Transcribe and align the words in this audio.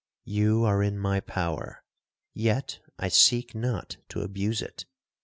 You 0.25 0.65
are 0.65 0.81
in 0.81 0.97
my 0.97 1.19
power, 1.19 1.83
yet 2.33 2.79
I 2.97 3.07
seek 3.09 3.53
not 3.53 3.97
to 4.09 4.21
abuse 4.21 4.63
it. 4.63 4.85